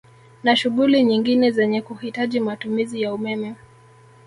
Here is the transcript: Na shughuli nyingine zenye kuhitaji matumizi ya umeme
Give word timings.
Na 0.43 0.55
shughuli 0.55 1.03
nyingine 1.03 1.51
zenye 1.51 1.81
kuhitaji 1.81 2.39
matumizi 2.39 3.01
ya 3.01 3.13
umeme 3.13 3.55